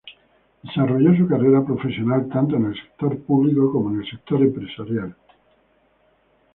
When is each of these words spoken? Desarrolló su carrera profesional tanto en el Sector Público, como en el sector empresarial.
Desarrolló 0.63 1.15
su 1.15 1.27
carrera 1.27 1.63
profesional 1.63 2.27
tanto 2.27 2.55
en 2.55 2.65
el 2.65 2.73
Sector 2.75 3.19
Público, 3.19 3.71
como 3.71 3.91
en 3.91 4.01
el 4.01 4.09
sector 4.09 4.41
empresarial. 4.41 5.15